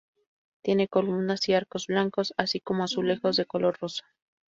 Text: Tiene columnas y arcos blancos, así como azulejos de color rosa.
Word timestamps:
Tiene 0.63 0.87
columnas 0.87 1.47
y 1.47 1.53
arcos 1.53 1.85
blancos, 1.85 2.33
así 2.35 2.59
como 2.59 2.83
azulejos 2.83 3.35
de 3.37 3.45
color 3.45 3.77
rosa. 3.79 4.03